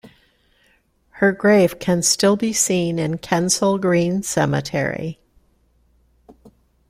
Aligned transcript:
Her 1.19 1.31
grave 1.31 1.77
can 1.77 2.01
still 2.01 2.35
be 2.35 2.53
seen 2.53 2.97
in 2.97 3.19
Kensal 3.19 3.77
Green 3.77 4.23
Cemetery. 4.23 5.19